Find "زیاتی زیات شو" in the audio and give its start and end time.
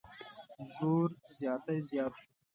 1.37-2.27